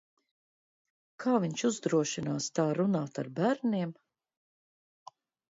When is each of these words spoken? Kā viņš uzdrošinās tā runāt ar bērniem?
Kā 1.23 1.33
viņš 1.43 1.65
uzdrošinās 1.69 2.49
tā 2.61 2.65
runāt 2.79 3.21
ar 3.25 3.31
bērniem? 3.41 3.97